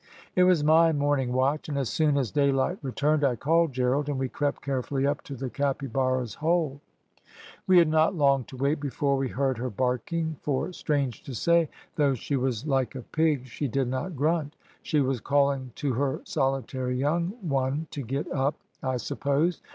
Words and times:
"It 0.35 0.45
was 0.45 0.63
my 0.63 0.91
morning 0.91 1.31
watch, 1.31 1.69
and 1.69 1.77
as 1.77 1.87
soon 1.87 2.17
as 2.17 2.31
daylight 2.31 2.79
returned 2.81 3.23
I 3.23 3.35
called 3.35 3.71
Gerald, 3.71 4.09
and 4.09 4.17
we 4.17 4.29
crept 4.29 4.63
carefully 4.63 5.05
up 5.05 5.21
to 5.25 5.35
the 5.35 5.47
capybara's 5.51 6.33
hole. 6.33 6.81
"We 7.67 7.77
had 7.77 7.87
not 7.87 8.15
long 8.15 8.45
to 8.45 8.57
wait 8.57 8.79
before 8.79 9.15
we 9.15 9.27
heard 9.27 9.59
her 9.59 9.69
barking, 9.69 10.37
for 10.41 10.73
strange 10.73 11.21
to 11.21 11.35
say, 11.35 11.69
though 11.97 12.15
she 12.15 12.35
was 12.35 12.65
like 12.65 12.95
a 12.95 13.03
pig 13.03 13.45
she 13.45 13.67
did 13.67 13.89
not 13.89 14.15
grunt. 14.15 14.55
She 14.81 15.01
was 15.01 15.21
calling 15.21 15.71
to 15.75 15.93
her 15.93 16.21
solitary 16.23 16.95
young 16.97 17.33
one 17.39 17.85
to 17.91 18.01
get 18.01 18.27
up, 18.31 18.55
I 18.81 18.97
suppose. 18.97 19.61